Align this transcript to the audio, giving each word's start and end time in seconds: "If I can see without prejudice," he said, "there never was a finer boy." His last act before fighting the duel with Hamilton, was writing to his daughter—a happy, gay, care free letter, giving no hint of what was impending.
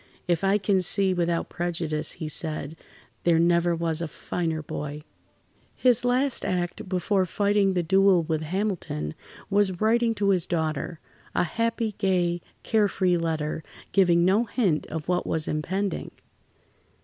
"If 0.27 0.43
I 0.43 0.57
can 0.57 0.81
see 0.81 1.13
without 1.13 1.47
prejudice," 1.47 2.13
he 2.13 2.27
said, 2.27 2.75
"there 3.23 3.37
never 3.37 3.75
was 3.75 4.01
a 4.01 4.07
finer 4.07 4.63
boy." 4.63 5.03
His 5.75 6.03
last 6.03 6.43
act 6.43 6.89
before 6.89 7.27
fighting 7.27 7.75
the 7.75 7.83
duel 7.83 8.23
with 8.23 8.41
Hamilton, 8.41 9.13
was 9.51 9.79
writing 9.79 10.15
to 10.15 10.29
his 10.29 10.47
daughter—a 10.47 11.43
happy, 11.43 11.93
gay, 11.99 12.41
care 12.63 12.87
free 12.87 13.15
letter, 13.19 13.63
giving 13.91 14.25
no 14.25 14.45
hint 14.45 14.87
of 14.87 15.07
what 15.07 15.27
was 15.27 15.47
impending. 15.47 16.09